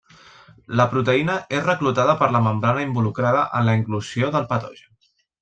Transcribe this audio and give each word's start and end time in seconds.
La 0.79 0.85
proteïna 0.93 1.35
és 1.57 1.61
reclutada 1.67 2.15
per 2.21 2.31
la 2.37 2.41
membrana 2.47 2.87
involucrada 2.87 3.45
en 3.61 3.69
la 3.69 3.77
inclusió 3.83 4.33
del 4.39 4.51
patogen. 4.55 4.99